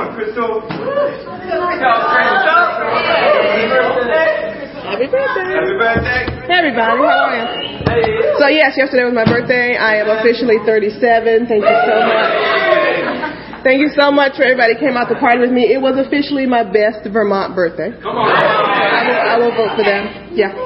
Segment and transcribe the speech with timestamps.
[0.00, 0.64] on, Christal.
[4.80, 5.52] Happy birthday.
[5.52, 6.24] Happy birthday.
[6.48, 7.44] Hey everybody, how are you?
[8.40, 9.76] So yes, yesterday was my birthday.
[9.76, 11.46] I am officially 37.
[11.46, 12.32] Thank you so much.
[13.60, 15.68] Thank you so much for everybody came out to party with me.
[15.68, 17.92] It was officially my best Vermont birthday.
[18.00, 18.32] Come on.
[18.32, 20.32] I will, I will vote for them.
[20.32, 20.56] Yeah.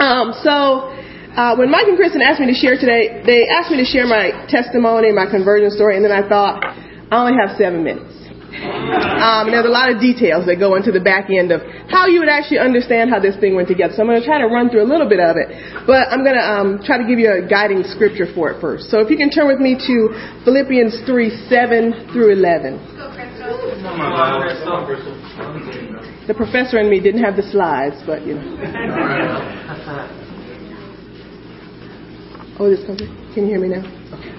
[0.00, 0.88] Um, so
[1.36, 4.08] uh, when Mike and Kristen asked me to share today, they asked me to share
[4.08, 8.21] my testimony, my conversion story, and then I thought I only have seven minutes.
[8.62, 12.20] Um, there's a lot of details that go into the back end of how you
[12.20, 13.94] would actually understand how this thing went together.
[13.94, 15.50] So I'm going to try to run through a little bit of it,
[15.86, 18.90] but I'm going to um, try to give you a guiding scripture for it first.
[18.90, 19.94] So if you can turn with me to
[20.44, 22.78] Philippians 3 7 through 11.
[26.26, 30.18] The professor and me didn't have the slides, but you know.
[32.58, 33.00] Oh, this comes.
[33.34, 33.82] Can you hear me now?
[34.12, 34.31] Okay.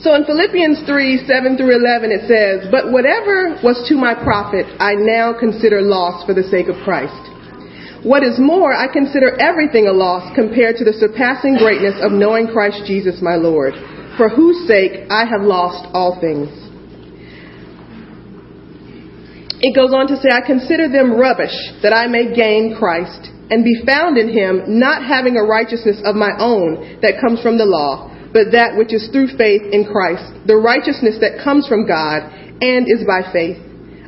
[0.00, 4.64] So in Philippians 3, 7 through 11, it says, But whatever was to my profit,
[4.80, 7.20] I now consider loss for the sake of Christ.
[8.00, 12.48] What is more, I consider everything a loss compared to the surpassing greatness of knowing
[12.48, 13.76] Christ Jesus my Lord,
[14.16, 16.48] for whose sake I have lost all things.
[19.60, 21.52] It goes on to say, I consider them rubbish
[21.84, 26.16] that I may gain Christ and be found in him, not having a righteousness of
[26.16, 30.46] my own that comes from the law but that which is through faith in Christ,
[30.46, 32.30] the righteousness that comes from God
[32.62, 33.58] and is by faith.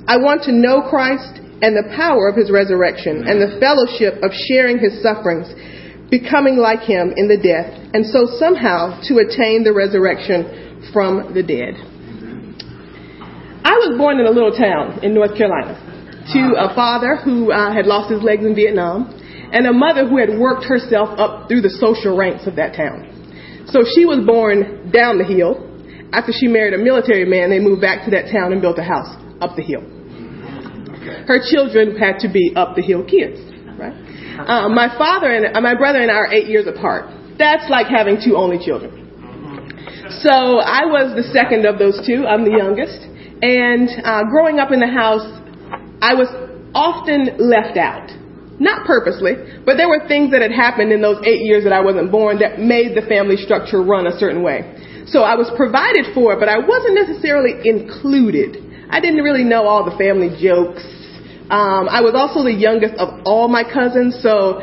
[0.07, 4.35] I want to know Christ and the power of his resurrection and the fellowship of
[4.51, 5.47] sharing his sufferings,
[6.11, 11.43] becoming like him in the death, and so somehow to attain the resurrection from the
[11.43, 11.79] dead.
[13.63, 15.79] I was born in a little town in North Carolina
[16.35, 19.19] to a father who uh, had lost his legs in Vietnam
[19.53, 23.12] and a mother who had worked herself up through the social ranks of that town.
[23.67, 25.69] So she was born down the hill.
[26.13, 28.85] After she married a military man, they moved back to that town and built a
[28.85, 29.81] house up the hill.
[31.27, 33.41] Her children had to be up the hill kids,
[33.79, 33.95] right?
[34.39, 37.11] Uh, my father and uh, my brother and I are eight years apart.
[37.39, 39.03] That's like having two only children.
[40.21, 42.27] So I was the second of those two.
[42.27, 43.09] I'm the youngest.
[43.43, 45.27] And uh, growing up in the house,
[46.01, 46.29] I was
[46.75, 48.11] often left out.
[48.63, 49.35] Not purposely,
[49.67, 52.39] but there were things that had happened in those eight years that I wasn't born
[52.39, 54.63] that made the family structure run a certain way.
[55.11, 58.63] So I was provided for, but I wasn't necessarily included.
[58.89, 60.87] I didn't really know all the family jokes.
[61.51, 64.63] Um, I was also the youngest of all my cousins, so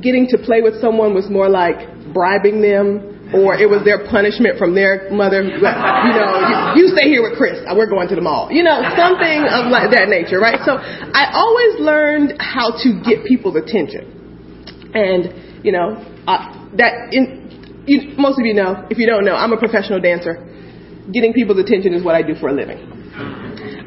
[0.00, 1.76] getting to play with someone was more like
[2.14, 5.42] bribing them or it was their punishment from their mother.
[5.42, 6.30] You know,
[6.76, 7.58] you, you stay here with Chris.
[7.66, 8.50] We're going to the mall.
[8.50, 10.62] You know, something of like that nature, right?
[10.62, 17.82] So I always learned how to get people's attention, and you know uh, that in
[17.86, 18.86] you, most of you know.
[18.90, 20.38] If you don't know, I'm a professional dancer.
[21.10, 22.78] Getting people's attention is what I do for a living.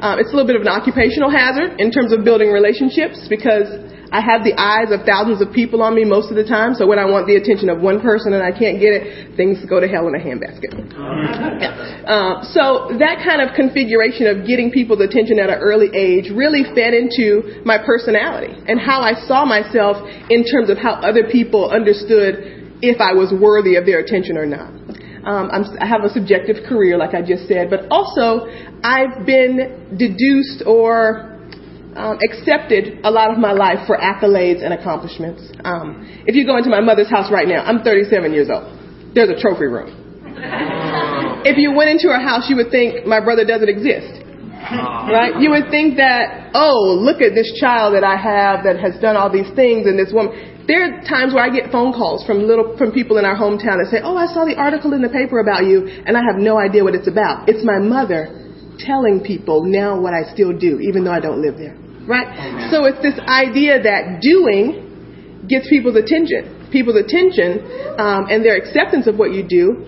[0.00, 3.68] Um, it's a little bit of an occupational hazard in terms of building relationships because
[4.10, 6.82] I have the eyes of thousands of people on me most of the time, so
[6.86, 9.78] when I want the attention of one person and I can't get it, things go
[9.78, 10.74] to hell in a handbasket.
[11.62, 12.02] Yeah.
[12.10, 16.66] Uh, so that kind of configuration of getting people's attention at an early age really
[16.74, 21.70] fed into my personality and how I saw myself in terms of how other people
[21.70, 24.74] understood if I was worthy of their attention or not.
[25.22, 28.48] Um, i have a subjective career, like I just said, but also
[28.82, 31.39] I've been deduced or
[31.96, 35.42] um, accepted a lot of my life for accolades and accomplishments.
[35.64, 38.70] Um, if you go into my mother's house right now, I'm 37 years old.
[39.14, 39.90] There's a trophy room.
[41.44, 44.22] if you went into her house, you would think my brother doesn't exist.
[44.70, 45.40] Right?
[45.40, 49.16] You would think that, oh, look at this child that I have that has done
[49.16, 50.64] all these things and this woman.
[50.68, 53.82] There are times where I get phone calls from little from people in our hometown
[53.82, 56.36] that say, "Oh, I saw the article in the paper about you, and I have
[56.36, 58.30] no idea what it's about." It's my mother
[58.86, 61.76] telling people now what I still do, even though I don't live there.
[62.06, 62.26] Right?
[62.26, 62.70] Amen.
[62.70, 66.68] So it's this idea that doing gets people's attention.
[66.72, 67.60] People's attention
[67.98, 69.86] um, and their acceptance of what you do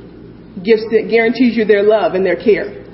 [0.65, 2.85] gives guarantees you their love and their care.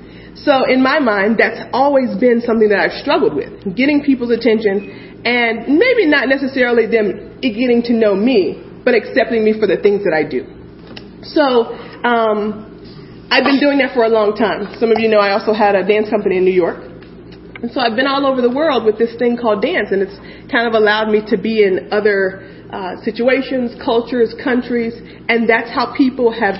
[0.45, 5.23] So in my mind, that's always been something that I've struggled with, getting people's attention
[5.25, 10.05] and maybe not necessarily them getting to know me, but accepting me for the things
[10.05, 10.47] that I do.
[11.23, 11.75] So
[12.07, 12.68] um,
[13.31, 14.73] I've been doing that for a long time.
[14.81, 16.81] Some of you know I also had a dance company in New York.
[17.61, 20.17] And so I've been all over the world with this thing called dance, and it's
[20.49, 22.41] kind of allowed me to be in other
[22.73, 24.95] uh, situations, cultures, countries,
[25.29, 26.57] and that's how people have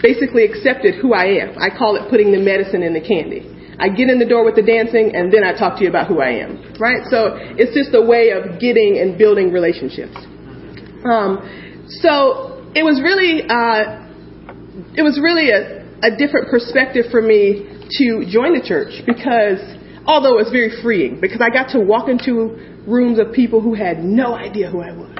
[0.00, 1.58] basically accepted who I am.
[1.60, 3.44] I call it putting the medicine in the candy.
[3.76, 6.06] I get in the door with the dancing, and then I talk to you about
[6.08, 7.04] who I am, right?
[7.12, 10.16] So it's just a way of getting and building relationships.
[11.04, 11.44] Um,
[12.00, 14.08] so it was really, uh,
[14.96, 19.60] it was really a a different perspective for me to join the church because
[20.04, 22.56] although it was very freeing because I got to walk into
[22.86, 25.18] rooms of people who had no idea who I was.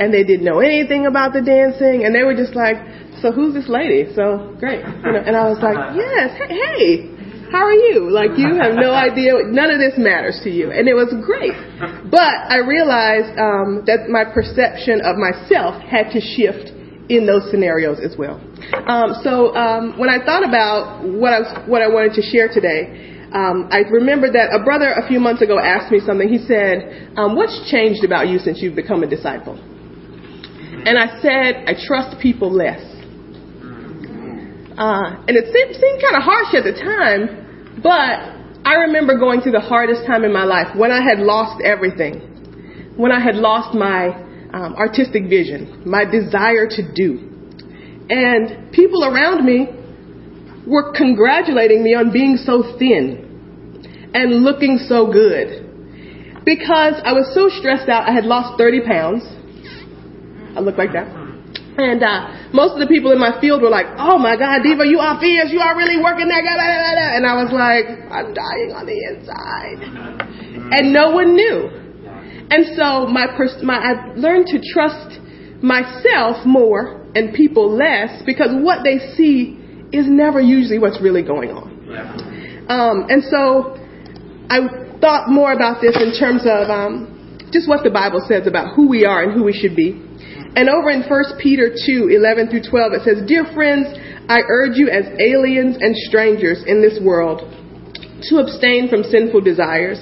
[0.00, 2.76] And they didn't know anything about the dancing and they were just like,
[3.20, 4.08] so who's this lady?
[4.16, 4.80] So great.
[4.80, 7.20] You know, and I was like, yes, hey, hey,
[7.52, 8.08] how are you?
[8.08, 9.34] Like you have no idea.
[9.44, 10.70] None of this matters to you.
[10.72, 11.52] And it was great.
[12.08, 16.72] But I realized um, that my perception of myself had to shift
[17.10, 18.38] in those scenarios as well.
[18.86, 22.46] Um, so um, when I thought about what I, was, what I wanted to share
[22.46, 26.28] today, um, I remember that a brother a few months ago asked me something.
[26.28, 31.66] He said, um, "What's changed about you since you've become a disciple?" And I said,
[31.66, 32.82] "I trust people less."
[34.78, 39.42] Uh, and it seemed, seemed kind of harsh at the time, but I remember going
[39.42, 43.36] through the hardest time in my life when I had lost everything, when I had
[43.36, 47.26] lost my um, artistic vision, my desire to do.
[48.10, 49.68] And people around me
[50.66, 56.42] were congratulating me on being so thin and looking so good.
[56.44, 59.22] Because I was so stressed out, I had lost 30 pounds.
[60.56, 61.06] I look like that.
[61.78, 64.84] And uh, most of the people in my field were like, "Oh my God, Diva,
[64.84, 65.48] you are fierce.
[65.48, 69.80] You are really working that." And I was like, "I'm dying on the inside,"
[70.76, 71.89] and no one knew.
[72.50, 75.20] And so my, pers- my I learned to trust
[75.62, 79.56] myself more and people less because what they see
[79.92, 81.70] is never usually what's really going on.
[82.68, 83.78] Um, and so
[84.48, 88.74] I thought more about this in terms of um, just what the Bible says about
[88.74, 89.90] who we are and who we should be.
[90.54, 93.86] And over in 1 Peter 2, 11 through 12, it says, Dear friends,
[94.28, 97.42] I urge you as aliens and strangers in this world
[98.30, 99.98] to abstain from sinful desires,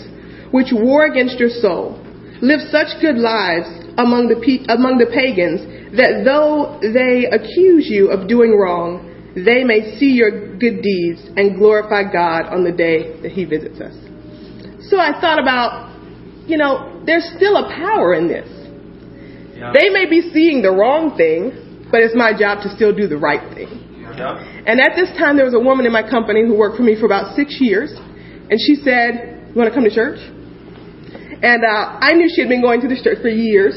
[0.50, 2.04] which war against your soul
[2.40, 3.69] live such good lives
[3.99, 4.38] among the,
[4.70, 5.62] among the pagans
[5.96, 11.58] that though they accuse you of doing wrong, they may see your good deeds and
[11.58, 13.94] glorify God on the day that He visits us.
[14.88, 15.90] So I thought about,
[16.46, 18.49] you know, there's still a power in this.
[19.56, 19.73] Yeah.
[19.75, 23.19] They may be seeing the wrong thing, but it's my job to still do the
[23.19, 23.69] right thing.
[24.00, 24.38] Yeah.
[24.67, 26.99] And at this time, there was a woman in my company who worked for me
[26.99, 30.19] for about six years, and she said, You want to come to church?
[31.43, 33.75] And uh, I knew she had been going to this church for years.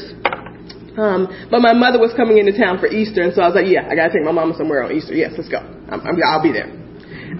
[0.98, 3.64] Um, but my mother was coming into town for Easter, and so I was like,
[3.64, 5.14] yeah, I gotta take my mama somewhere on Easter.
[5.14, 5.56] Yes, let's go.
[5.56, 6.68] I'm, I'm, I'll be there.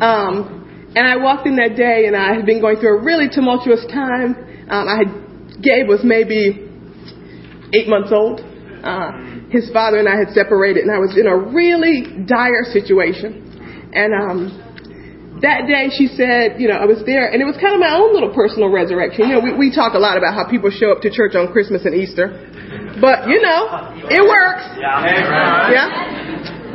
[0.01, 0.63] Um,
[0.97, 3.85] and I walked in that day, and I had been going through a really tumultuous
[3.93, 4.37] time.
[4.71, 5.09] Um, I had,
[5.61, 6.65] Gabe was maybe
[7.75, 8.41] eight months old.
[8.41, 9.13] Uh,
[9.51, 13.91] his father and I had separated, and I was in a really dire situation.
[13.93, 14.72] And um,
[15.43, 17.91] that day she said, you know, I was there, and it was kind of my
[17.99, 19.27] own little personal resurrection.
[19.27, 21.51] You know, we, we talk a lot about how people show up to church on
[21.51, 22.31] Christmas and Easter,
[23.03, 24.63] but you know, it works.
[25.75, 26.23] Yeah.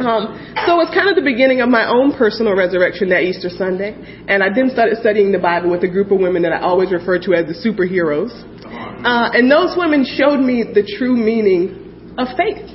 [0.03, 0.35] Um,
[0.67, 3.95] so it was kind of the beginning of my own personal resurrection that Easter Sunday,
[4.27, 6.91] and I then started studying the Bible with a group of women that I always
[6.91, 8.35] refer to as the superheroes.
[8.67, 12.67] Uh, and those women showed me the true meaning of faith.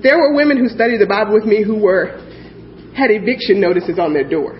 [0.00, 2.16] There were women who studied the Bible with me who were
[2.96, 4.58] had eviction notices on their door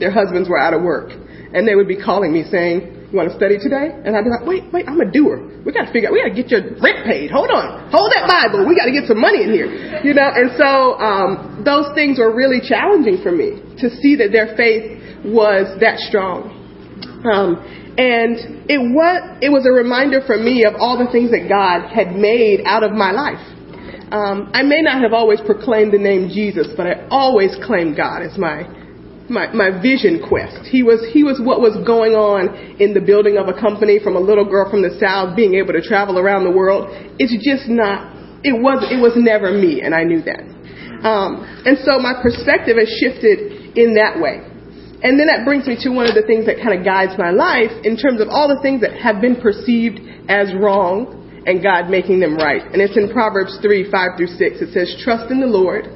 [0.00, 1.12] their husbands were out of work.
[1.52, 3.90] And they would be calling me saying, you want to study today?
[3.90, 5.42] And I'd be like, wait, wait, I'm a doer.
[5.66, 7.30] We got to figure out, we got to get your rent paid.
[7.34, 7.90] Hold on.
[7.90, 8.62] Hold that Bible.
[8.62, 9.66] We got to get some money in here.
[10.06, 14.30] You know, and so, um, those things were really challenging for me to see that
[14.30, 16.54] their faith was that strong.
[17.26, 17.58] Um,
[17.98, 21.90] and it was, it was a reminder for me of all the things that God
[21.90, 23.42] had made out of my life.
[24.14, 28.22] Um, I may not have always proclaimed the name Jesus, but I always claimed God
[28.22, 28.79] as my
[29.30, 30.66] my, my vision quest.
[30.66, 34.18] He was, he was what was going on in the building of a company from
[34.18, 36.90] a little girl from the South being able to travel around the world.
[37.22, 38.10] It's just not,
[38.42, 40.42] it was, it was never me, and I knew that.
[41.06, 44.44] Um, and so my perspective has shifted in that way.
[45.00, 47.32] And then that brings me to one of the things that kind of guides my
[47.32, 49.96] life in terms of all the things that have been perceived
[50.28, 51.16] as wrong
[51.48, 52.60] and God making them right.
[52.60, 54.60] And it's in Proverbs 3, 5 through 6.
[54.60, 55.88] It says, Trust in the Lord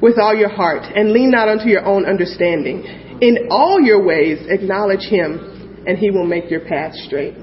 [0.00, 2.84] with all your heart and lean not unto your own understanding.
[3.20, 7.34] In all your ways, acknowledge him, and he will make your path straight.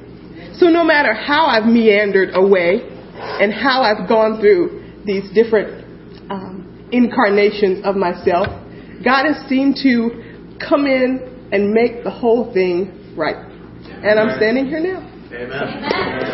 [0.56, 2.82] So no matter how I've meandered away
[3.16, 5.84] and how I've gone through these different
[6.30, 8.48] um, incarnations of myself,
[9.04, 13.36] God has seemed to come in and make the whole thing right.
[13.36, 15.10] And I'm standing here now.
[15.34, 16.33] Amen.